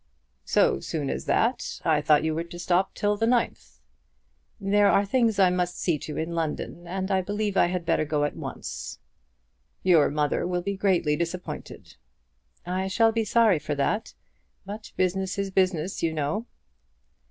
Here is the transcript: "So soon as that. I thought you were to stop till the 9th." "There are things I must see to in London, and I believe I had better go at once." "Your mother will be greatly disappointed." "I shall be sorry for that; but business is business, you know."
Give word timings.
"So 0.45 0.79
soon 0.79 1.11
as 1.11 1.25
that. 1.25 1.79
I 1.85 2.01
thought 2.01 2.23
you 2.23 2.33
were 2.33 2.45
to 2.45 2.57
stop 2.57 2.95
till 2.95 3.15
the 3.17 3.27
9th." 3.27 3.81
"There 4.59 4.89
are 4.89 5.05
things 5.05 5.37
I 5.37 5.51
must 5.51 5.77
see 5.79 5.99
to 5.99 6.17
in 6.17 6.31
London, 6.33 6.87
and 6.87 7.11
I 7.11 7.21
believe 7.21 7.55
I 7.55 7.67
had 7.67 7.85
better 7.85 8.03
go 8.03 8.23
at 8.23 8.35
once." 8.35 8.97
"Your 9.83 10.09
mother 10.09 10.47
will 10.47 10.63
be 10.63 10.75
greatly 10.75 11.15
disappointed." 11.15 11.97
"I 12.65 12.87
shall 12.87 13.11
be 13.11 13.23
sorry 13.23 13.59
for 13.59 13.75
that; 13.75 14.15
but 14.65 14.91
business 14.97 15.37
is 15.37 15.51
business, 15.51 16.01
you 16.01 16.13
know." 16.15 16.47